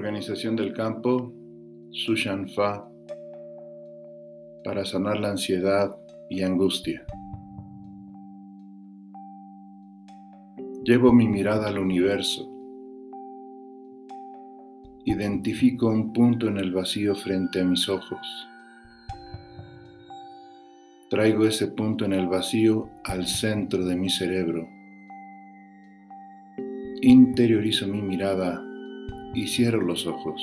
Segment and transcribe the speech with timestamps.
[0.00, 1.30] Organización del campo,
[1.90, 2.90] Sushan Fa,
[4.64, 5.94] para sanar la ansiedad
[6.30, 7.04] y angustia.
[10.84, 12.50] Llevo mi mirada al universo.
[15.04, 18.26] Identifico un punto en el vacío frente a mis ojos.
[21.10, 24.66] Traigo ese punto en el vacío al centro de mi cerebro.
[27.02, 28.64] Interiorizo mi mirada
[29.34, 30.40] y cierro los ojos.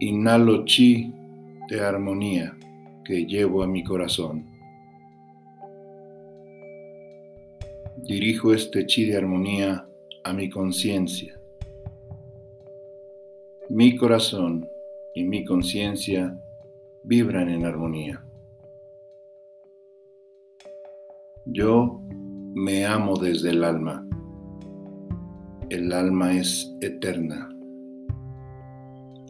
[0.00, 1.12] Inhalo chi
[1.68, 2.56] de armonía
[3.04, 4.46] que llevo a mi corazón.
[7.98, 9.86] Dirijo este chi de armonía
[10.24, 11.38] a mi conciencia.
[13.70, 14.68] Mi corazón
[15.14, 16.36] y mi conciencia
[17.04, 18.24] vibran en armonía.
[21.46, 22.00] Yo
[22.54, 24.06] me amo desde el alma.
[25.72, 27.48] El alma es eterna.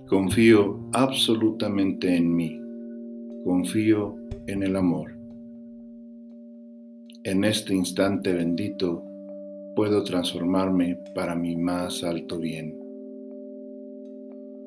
[0.08, 2.60] Confío absolutamente en mí.
[3.44, 4.16] Confío
[4.48, 5.16] en el amor.
[7.22, 9.04] En este instante bendito
[9.76, 12.76] puedo transformarme para mi más alto bien.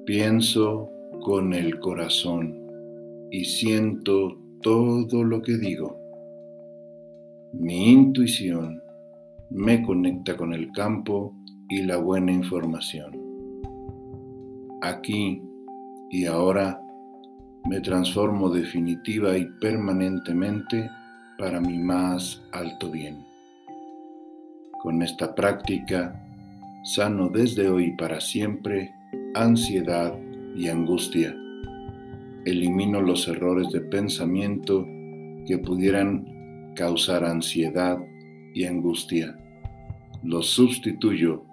[0.06, 0.90] Pienso
[1.24, 2.58] con el corazón
[3.32, 6.00] y siento todo lo que digo.
[7.52, 8.82] Mi intuición
[9.50, 11.34] me conecta con el campo
[11.70, 13.18] y la buena información.
[14.82, 15.42] Aquí
[16.12, 16.82] y ahora
[17.68, 20.90] me transformo definitiva y permanentemente
[21.38, 23.26] para mi más alto bien.
[24.82, 26.22] Con esta práctica,
[26.84, 28.94] sano desde hoy para siempre
[29.34, 30.16] ansiedad
[30.56, 31.36] y angustia.
[32.46, 34.86] Elimino los errores de pensamiento
[35.48, 37.98] que pudieran causar ansiedad
[38.54, 39.36] y angustia.
[40.24, 41.44] Los sustituyo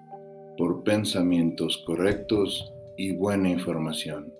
[0.57, 4.33] por pensamientos correctos y buena información.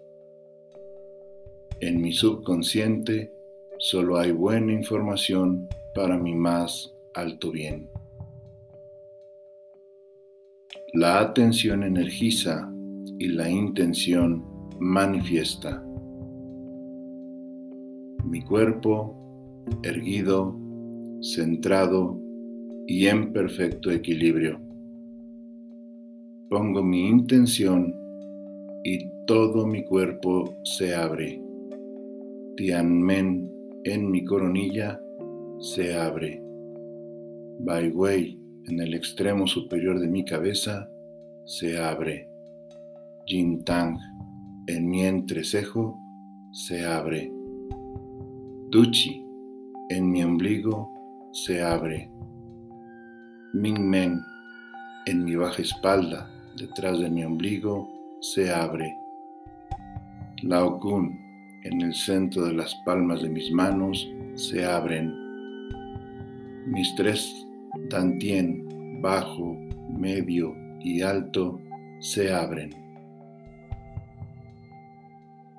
[1.81, 3.33] En mi subconsciente
[3.79, 7.91] solo hay buena información para mi más alto bien.
[10.95, 12.71] La atención energiza
[13.19, 14.45] y la intención
[14.79, 15.83] manifiesta.
[18.25, 19.17] Mi cuerpo
[19.83, 20.59] erguido,
[21.21, 22.21] centrado
[22.87, 24.61] y en perfecto equilibrio.
[26.53, 27.97] Pongo mi intención
[28.85, 31.43] y todo mi cuerpo se abre.
[32.59, 33.51] Tianmen
[33.85, 35.01] en mi coronilla
[35.61, 36.43] se abre.
[37.61, 40.91] Bai Wei en el extremo superior de mi cabeza
[41.47, 42.29] se abre.
[43.25, 43.97] Jin Tang
[44.67, 45.97] en mi entrecejo
[46.53, 47.33] se abre.
[48.69, 49.25] Duchi
[49.89, 50.91] en mi ombligo
[51.33, 52.11] se abre.
[53.55, 54.21] Ming Men
[55.07, 57.89] en mi baja espalda, detrás de mi ombligo,
[58.21, 58.97] se abre.
[60.43, 61.19] Lao Kun
[61.65, 65.15] en el centro de las palmas de mis manos se abren.
[66.67, 67.47] Mis tres
[67.89, 69.57] dantien, bajo,
[69.91, 71.61] medio y alto,
[72.01, 72.71] se abren.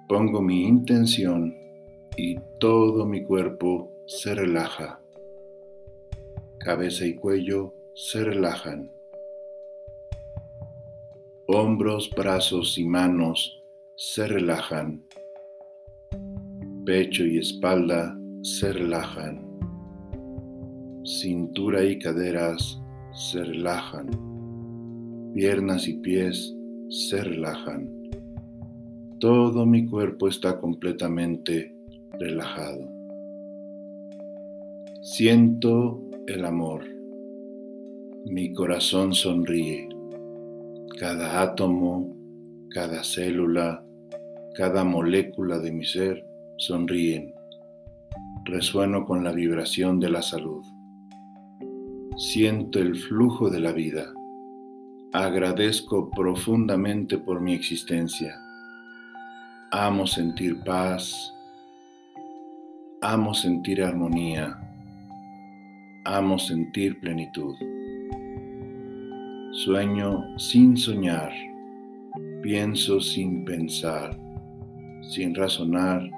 [0.10, 1.56] Pongo mi intención
[2.18, 5.00] y todo mi cuerpo se relaja.
[6.60, 8.92] Cabeza y cuello se relajan.
[11.54, 13.62] Hombros, brazos y manos
[13.96, 15.04] se relajan
[16.86, 19.42] pecho y espalda se relajan,
[21.06, 22.82] cintura y caderas
[23.14, 24.10] se relajan,
[25.34, 26.54] piernas y pies
[26.90, 27.90] se relajan.
[29.20, 31.74] Todo mi cuerpo está completamente
[32.20, 32.90] relajado.
[35.02, 36.84] Siento el amor.
[38.26, 39.93] Mi corazón sonríe.
[41.00, 42.16] Cada átomo,
[42.70, 43.84] cada célula,
[44.56, 46.24] cada molécula de mi ser
[46.58, 47.34] sonríen.
[48.46, 50.64] Resueno con la vibración de la salud.
[52.16, 54.14] Siento el flujo de la vida.
[55.14, 58.40] Agradezco profundamente por mi existencia.
[59.72, 61.34] Amo sentir paz.
[63.02, 64.60] Amo sentir armonía.
[66.06, 67.56] Amo sentir plenitud.
[69.54, 71.32] Sueño sin soñar.
[72.42, 74.18] Pienso sin pensar,
[75.02, 76.10] sin razonar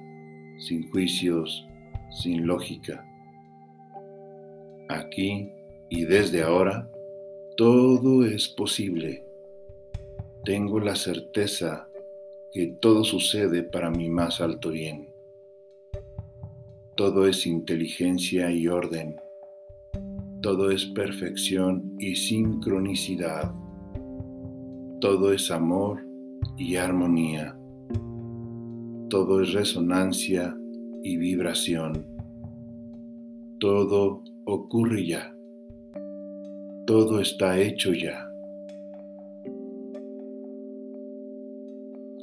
[0.58, 1.68] sin juicios,
[2.10, 3.06] sin lógica.
[4.90, 5.52] Aquí
[5.90, 6.90] y desde ahora,
[7.58, 9.26] todo es posible.
[10.44, 11.88] Tengo la certeza
[12.52, 15.14] que todo sucede para mi más alto bien.
[16.96, 19.20] Todo es inteligencia y orden.
[20.46, 23.52] Todo es perfección y sincronicidad.
[25.02, 26.08] Todo es amor
[26.56, 27.58] y armonía.
[29.10, 30.56] Todo es resonancia
[31.02, 32.06] y vibración.
[33.60, 35.36] Todo ocurre ya.
[36.86, 38.30] Todo está hecho ya.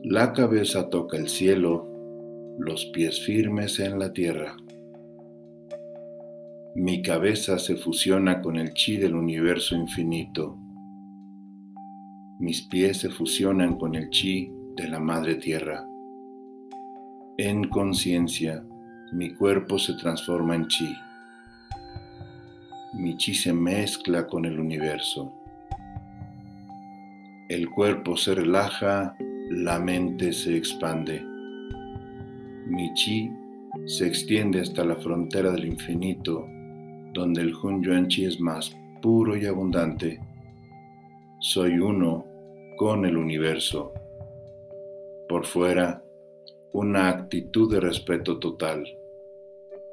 [0.04, 1.88] La cabeza toca el cielo,
[2.60, 4.56] los pies firmes en la tierra.
[6.74, 10.56] Mi cabeza se fusiona con el chi del universo infinito.
[12.38, 15.86] Mis pies se fusionan con el chi de la Madre Tierra.
[17.36, 18.64] En conciencia,
[19.12, 20.96] mi cuerpo se transforma en chi.
[22.94, 25.30] Mi chi se mezcla con el universo.
[27.50, 29.14] El cuerpo se relaja,
[29.50, 31.22] la mente se expande.
[32.66, 33.30] Mi chi
[33.84, 36.48] se extiende hasta la frontera del infinito
[37.12, 40.20] donde el Hun Yuan Chi es más puro y abundante.
[41.40, 42.24] Soy uno
[42.76, 43.92] con el universo.
[45.28, 46.02] Por fuera,
[46.72, 48.84] una actitud de respeto total.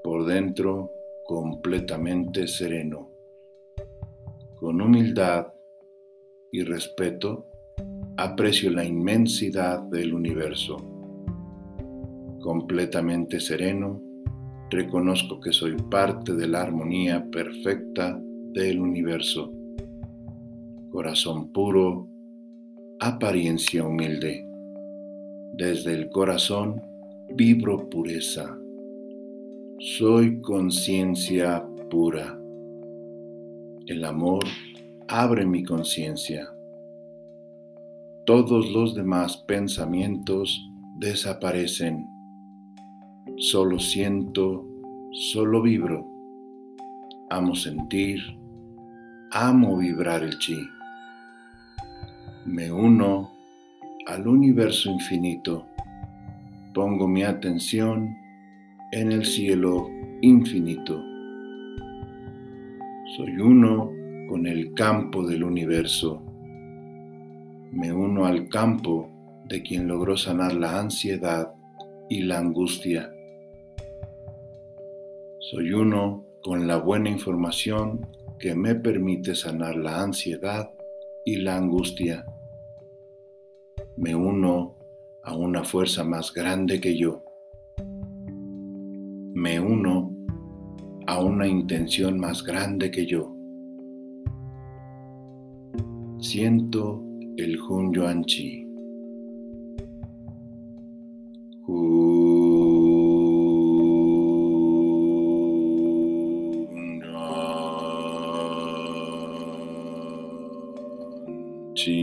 [0.04, 0.92] Por dentro,
[1.25, 3.10] completamente sereno.
[4.56, 5.48] Con humildad
[6.51, 7.48] y respeto,
[8.18, 10.77] aprecio la inmensidad del universo.
[12.42, 14.01] Completamente sereno,
[14.69, 18.19] reconozco que soy parte de la armonía perfecta
[18.54, 19.51] del universo.
[20.92, 22.07] Corazón puro,
[23.00, 24.45] apariencia humilde.
[25.54, 26.81] Desde el corazón
[27.36, 28.57] vibro pureza.
[29.98, 32.39] Soy conciencia pura.
[33.88, 34.44] El amor
[35.07, 36.48] abre mi conciencia.
[38.25, 40.62] Todos los demás pensamientos
[41.00, 42.06] desaparecen
[43.38, 44.66] Solo siento,
[45.12, 46.06] solo vibro.
[47.30, 48.20] Amo sentir,
[49.31, 50.58] amo vibrar el chi.
[52.46, 53.31] Me uno
[54.08, 55.68] al universo infinito.
[56.74, 58.16] Pongo mi atención
[58.92, 59.90] en el cielo
[60.22, 61.02] infinito.
[63.16, 63.92] Soy uno
[64.28, 66.24] con el campo del universo.
[67.72, 69.10] Me uno al campo
[69.48, 71.54] de quien logró sanar la ansiedad
[72.10, 73.12] y la angustia
[75.40, 78.06] soy uno con la buena información
[78.40, 80.70] que me permite sanar la ansiedad
[81.26, 82.26] y la angustia.
[83.96, 84.78] Me uno
[85.24, 87.24] a una fuerza más grande que yo.
[89.34, 90.14] Me uno
[91.08, 93.34] a una intención más grande que yo.
[96.20, 97.02] Siento
[97.38, 98.69] el Hun Yuan Chi.
[111.80, 111.94] Soy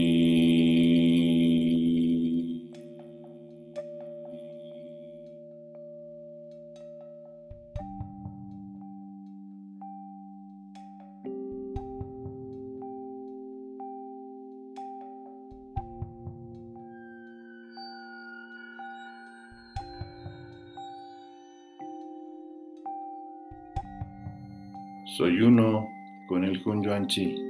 [25.41, 25.87] uno
[26.27, 27.46] con el Yuan Chi.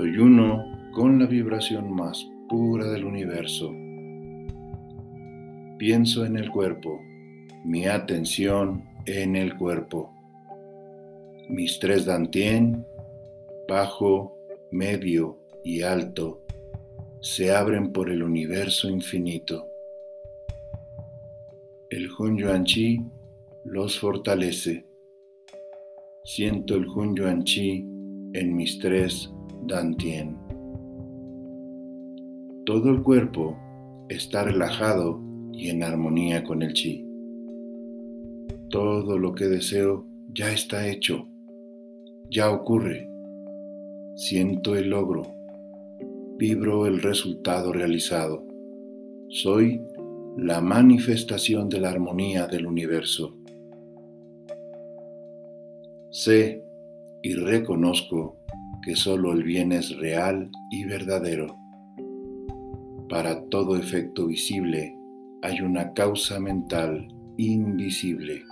[0.00, 3.70] Soy uno con la vibración más pura del universo.
[5.76, 7.02] Pienso en el cuerpo,
[7.66, 10.10] mi atención en el cuerpo.
[11.50, 12.86] Mis tres dantien,
[13.68, 14.34] bajo,
[14.70, 16.40] medio y alto,
[17.20, 19.66] se abren por el universo infinito.
[21.90, 23.04] El Hun Yuan Chi
[23.64, 24.86] los fortalece
[26.24, 27.84] Siento el Hun Yuan Chi
[28.32, 29.30] en mis tres
[29.66, 30.36] Dantien.
[32.66, 33.56] Todo el cuerpo
[34.08, 35.20] está relajado
[35.52, 37.06] y en armonía con el Chi.
[38.70, 41.26] Todo lo que deseo ya está hecho,
[42.30, 43.08] ya ocurre.
[44.14, 45.26] Siento el logro,
[46.36, 48.44] vibro el resultado realizado.
[49.28, 49.80] Soy
[50.36, 53.36] la manifestación de la armonía del universo.
[56.10, 56.64] Sé
[57.22, 58.39] y reconozco
[58.82, 61.56] que solo el bien es real y verdadero.
[63.08, 64.96] Para todo efecto visible
[65.42, 68.44] hay una causa mental invisible.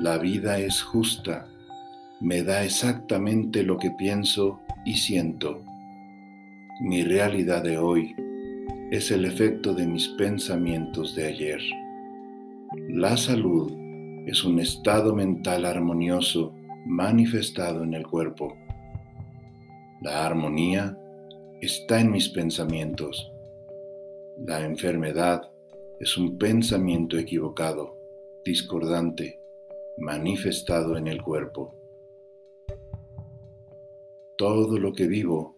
[0.00, 1.46] La vida es justa,
[2.20, 5.62] me da exactamente lo que pienso y siento.
[6.80, 8.14] Mi realidad de hoy
[8.90, 11.60] es el efecto de mis pensamientos de ayer.
[12.88, 13.72] La salud
[14.26, 16.54] es un estado mental armonioso
[16.86, 18.56] manifestado en el cuerpo.
[20.00, 20.96] La armonía
[21.60, 23.30] está en mis pensamientos.
[24.38, 25.42] La enfermedad
[25.98, 27.98] es un pensamiento equivocado,
[28.42, 29.42] discordante,
[29.98, 31.74] manifestado en el cuerpo.
[34.38, 35.56] Todo lo que vivo,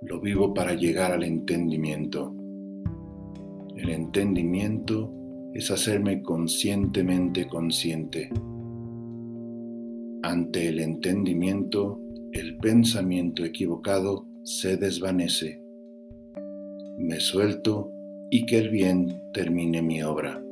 [0.00, 2.32] lo vivo para llegar al entendimiento.
[3.74, 5.12] El entendimiento
[5.52, 8.30] es hacerme conscientemente consciente.
[10.22, 12.05] Ante el entendimiento,
[12.38, 15.62] el pensamiento equivocado se desvanece.
[16.98, 17.90] Me suelto
[18.30, 20.42] y que el bien termine mi obra.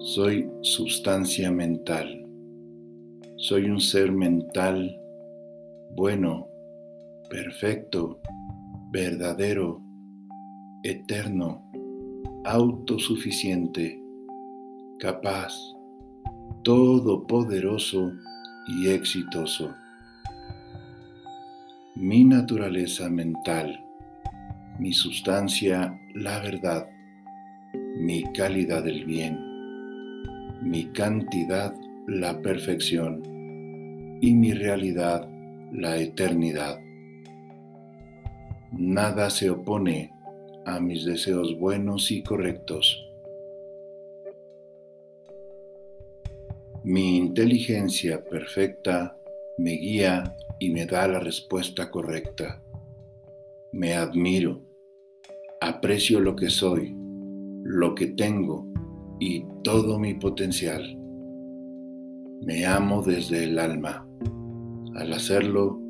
[0.00, 2.26] Soy sustancia mental.
[3.36, 4.98] Soy un ser mental
[5.94, 6.48] bueno,
[7.30, 8.20] perfecto,
[8.90, 9.80] verdadero,
[10.82, 11.70] eterno,
[12.44, 14.02] autosuficiente,
[14.98, 15.54] capaz,
[16.66, 18.12] todopoderoso
[18.66, 19.72] y exitoso.
[21.94, 23.84] Mi naturaleza mental,
[24.80, 26.88] mi sustancia, la verdad,
[28.00, 29.38] mi calidad del bien,
[30.60, 31.72] mi cantidad,
[32.08, 33.22] la perfección
[34.20, 35.30] y mi realidad,
[35.70, 36.80] la eternidad.
[38.72, 40.12] Nada se opone
[40.64, 43.05] a mis deseos buenos y correctos.
[46.88, 49.18] Mi inteligencia perfecta
[49.58, 52.62] me guía y me da la respuesta correcta.
[53.72, 54.62] Me admiro,
[55.60, 56.94] aprecio lo que soy,
[57.64, 58.68] lo que tengo
[59.18, 60.96] y todo mi potencial.
[62.46, 64.08] Me amo desde el alma.
[64.94, 65.80] Al hacerlo,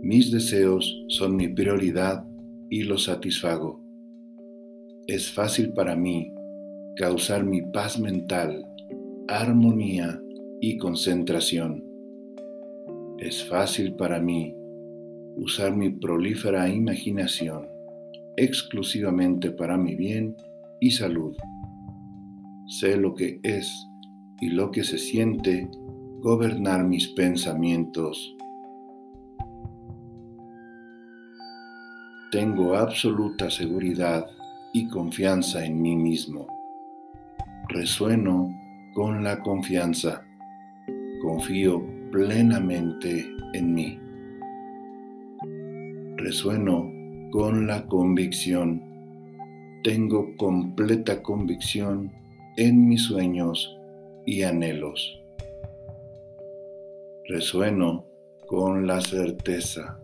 [0.00, 2.24] mis deseos son mi prioridad
[2.70, 3.84] y los satisfago.
[5.06, 6.32] Es fácil para mí
[6.96, 8.64] causar mi paz mental,
[9.30, 10.20] armonía
[10.60, 11.84] y concentración.
[13.18, 14.54] Es fácil para mí
[15.36, 17.66] usar mi prolífera imaginación
[18.36, 20.36] exclusivamente para mi bien
[20.80, 21.36] y salud.
[22.66, 23.72] Sé lo que es
[24.40, 25.70] y lo que se siente
[26.20, 28.36] gobernar mis pensamientos
[32.30, 34.24] Tengo absoluta seguridad
[34.72, 36.46] y confianza en mí mismo.
[37.68, 38.54] Resueno
[38.94, 40.24] con la confianza.
[41.22, 43.98] Confío plenamente en mí.
[46.16, 46.90] Resueno
[47.30, 48.82] con la convicción.
[49.84, 52.12] Tengo completa convicción
[52.56, 53.76] en mis sueños
[54.26, 55.20] y anhelos.
[57.26, 58.04] Resueno
[58.46, 60.00] con la certeza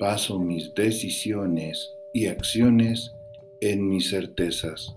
[0.00, 3.12] baso mis decisiones y acciones
[3.60, 4.96] en mis certezas.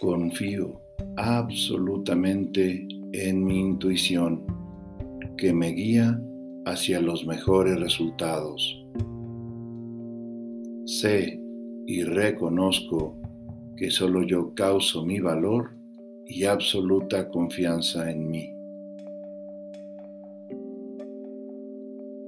[0.00, 0.80] Confío
[1.18, 4.46] absolutamente en mi intuición
[5.36, 6.18] que me guía
[6.64, 8.82] hacia los mejores resultados.
[10.86, 11.38] Sé
[11.86, 13.14] y reconozco
[13.76, 15.76] que solo yo causo mi valor
[16.26, 18.50] y absoluta confianza en mí.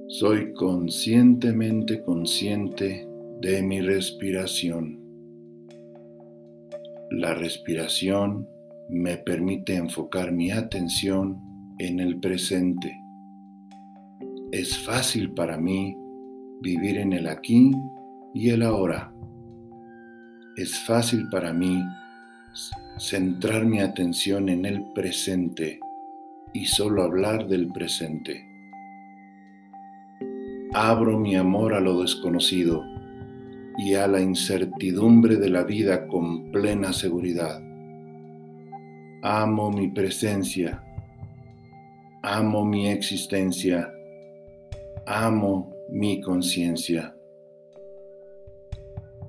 [0.09, 3.07] Soy conscientemente consciente
[3.41, 5.02] de mi respiración.
[7.15, 8.49] La respiración
[8.89, 11.39] me permite enfocar mi atención
[11.77, 12.99] en el presente.
[14.51, 15.95] Es fácil para mí
[16.61, 17.71] vivir en el aquí
[18.33, 19.13] y el ahora.
[20.57, 21.83] Es fácil para mí
[22.97, 25.79] centrar mi atención en el presente
[26.51, 28.43] y solo hablar del presente.
[30.73, 32.92] Abro mi amor a lo desconocido
[33.77, 37.61] y a la incertidumbre de la vida con plena seguridad.
[39.21, 40.83] Amo mi presencia,
[42.21, 43.91] amo mi existencia,
[45.05, 47.15] amo mi conciencia.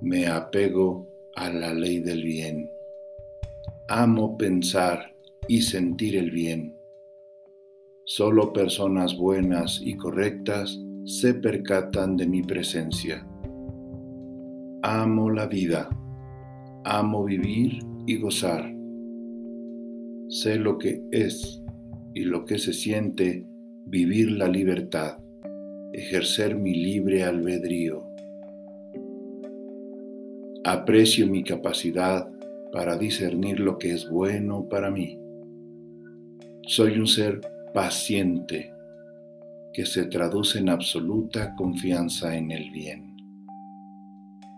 [0.01, 2.71] Me apego a la ley del bien.
[3.89, 5.15] Amo pensar
[5.49, 6.77] y sentir el bien.
[8.05, 13.27] Solo personas buenas y correctas se percatan de mi presencia.
[14.87, 15.89] Amo la vida,
[16.85, 18.71] amo vivir y gozar.
[20.29, 21.63] Sé lo que es
[22.13, 23.47] y lo que se siente
[23.87, 25.17] vivir la libertad,
[25.95, 28.07] ejercer mi libre albedrío.
[30.65, 32.29] Aprecio mi capacidad
[32.71, 35.19] para discernir lo que es bueno para mí.
[36.67, 37.41] Soy un ser
[37.73, 38.71] paciente
[39.73, 43.14] que se traduce en absoluta confianza en el bien.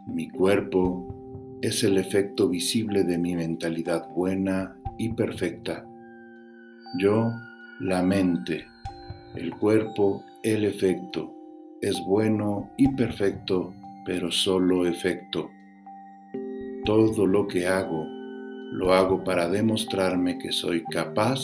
[0.07, 5.85] Mi cuerpo es el efecto visible de mi mentalidad buena y perfecta.
[7.01, 7.33] Yo,
[7.81, 8.67] la mente,
[9.35, 11.35] El cuerpo, el efecto,
[11.83, 13.75] es bueno y perfecto,
[14.07, 15.51] pero solo efecto.
[16.85, 18.07] Todo lo que hago,
[18.73, 21.41] lo hago para demostrarme que soy capaz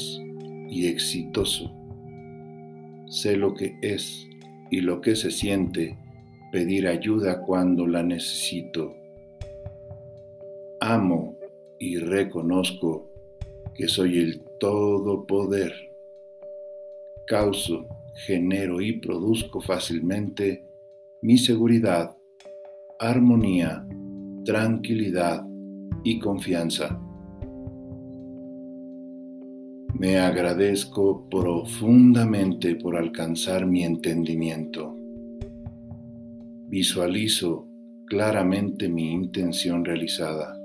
[0.71, 1.71] y exitoso.
[3.09, 4.27] Sé lo que es
[4.71, 5.99] y lo que se siente
[6.53, 8.95] pedir ayuda cuando la necesito.
[10.81, 11.39] Amo
[11.79, 13.11] y reconozco
[13.75, 15.73] que soy el todo poder.
[17.27, 17.87] Causo,
[18.27, 20.67] genero y produzco fácilmente
[21.23, 22.15] mi seguridad,
[22.99, 23.87] armonía,
[24.45, 25.47] tranquilidad
[26.05, 27.01] y confianza.
[29.95, 35.02] Me agradezco profundamente por alcanzar mi entendimiento.
[36.73, 37.69] Visualizo
[38.07, 40.59] claramente mi intención realizada.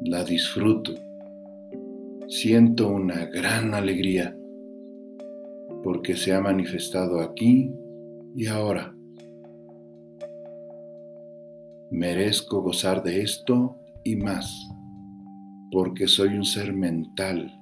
[0.00, 0.94] La disfruto.
[2.26, 4.34] Siento una gran alegría
[5.82, 7.70] porque se ha manifestado aquí
[8.34, 8.96] y ahora.
[11.90, 14.50] Merezco gozar de esto y más,
[15.70, 17.52] porque soy un ser mental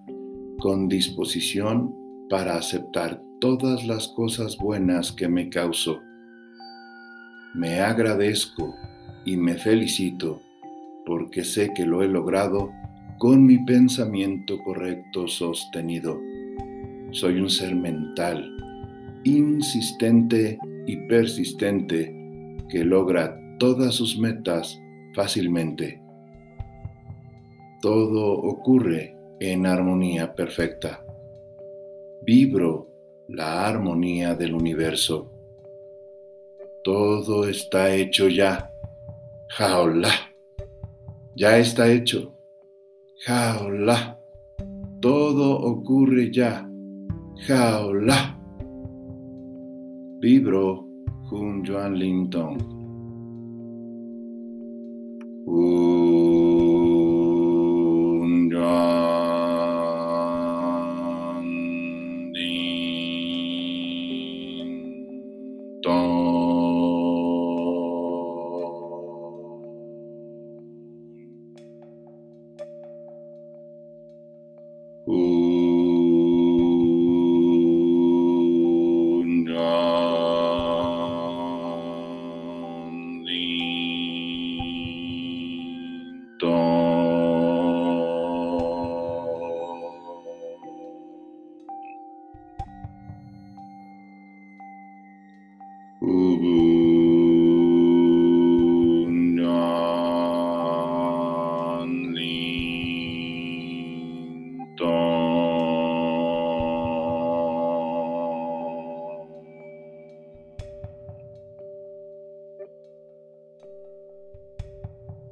[0.60, 1.92] con disposición
[2.28, 5.98] para aceptar todas las cosas buenas que me causó.
[7.54, 8.76] Me agradezco
[9.24, 10.40] y me felicito
[11.04, 12.70] porque sé que lo he logrado
[13.18, 16.20] con mi pensamiento correcto sostenido.
[17.10, 18.48] Soy un ser mental,
[19.24, 22.14] insistente y persistente
[22.68, 24.80] que logra todas sus metas
[25.14, 26.00] fácilmente.
[27.82, 31.04] Todo ocurre en armonía perfecta.
[32.22, 32.88] Vibro
[33.28, 35.32] la armonía del universo.
[36.82, 38.70] Todo está hecho ya.
[39.48, 40.10] Jaola.
[41.36, 42.34] Ya está hecho.
[43.26, 44.18] Jaola.
[45.00, 46.66] Todo ocurre ya.
[47.46, 48.36] Jaola.
[50.20, 50.86] Vibro
[51.28, 52.58] Jun Juan Linton.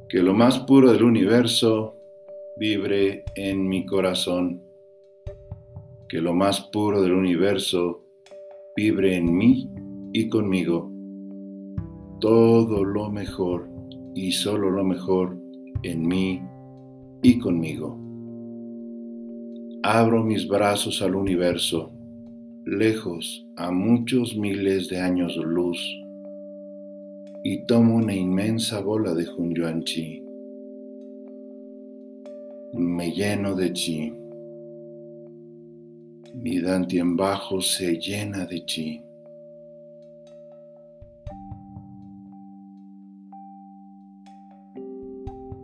[0.09, 1.95] Que lo más puro del universo
[2.57, 4.63] vibre en mi corazón,
[6.09, 8.03] que lo más puro del universo
[8.75, 9.71] vibre en mí
[10.15, 10.91] y conmigo.
[12.21, 13.69] Todo lo mejor
[14.15, 15.39] y solo lo mejor
[15.83, 16.43] en mí
[17.23, 17.99] y conmigo.
[19.83, 21.93] Abro mis brazos al universo,
[22.65, 25.79] lejos a muchos miles de años luz
[27.43, 30.25] y tomo una inmensa bola de Hunyuan Chi.
[32.75, 34.13] Me lleno de chi.
[36.35, 39.03] Mi danti en bajo se llena de chi.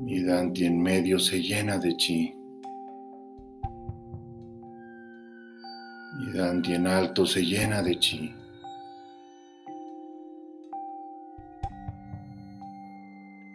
[0.00, 2.34] Mi danti en medio se llena de chi.
[6.18, 8.43] Mi danti en alto se llena de chi.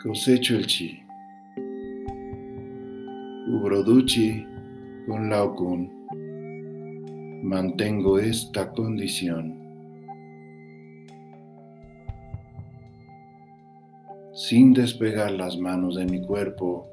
[0.01, 1.03] Cosecho el chi.
[3.45, 4.45] Cubro duchi
[5.05, 5.89] con laokun.
[7.43, 9.57] Mantengo esta condición.
[14.33, 16.89] Sin despegar las manos de mi cuerpo,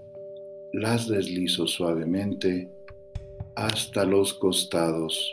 [0.73, 2.69] las deslizo suavemente
[3.55, 5.33] hasta los costados.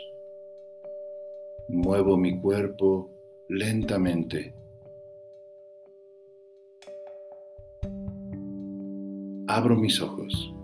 [1.68, 3.10] Muevo mi cuerpo
[3.48, 4.54] lentamente.
[9.54, 10.54] Abro mis ojos.